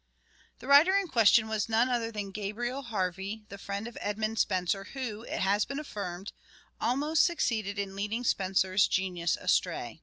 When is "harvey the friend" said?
2.81-3.87